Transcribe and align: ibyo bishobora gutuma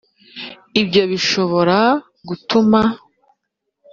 ibyo 0.81 1.03
bishobora 1.11 1.77
gutuma 2.27 2.79